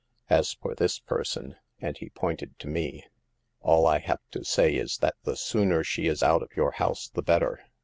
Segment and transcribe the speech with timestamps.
[0.31, 3.05] As for this person," and he pointed to me,
[3.59, 7.07] *'all I have to say is that the sooner she is out of your house
[7.09, 7.59] the better."